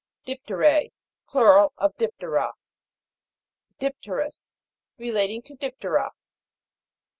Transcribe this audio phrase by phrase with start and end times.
[0.25, 0.89] DIP'TERA.
[1.29, 2.53] Plural of Dip'tera.
[3.79, 4.49] DIP'TEROUS.
[4.97, 6.09] Relating to Dip'tera.